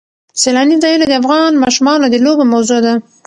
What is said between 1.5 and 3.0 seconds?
ماشومانو د لوبو موضوع ده.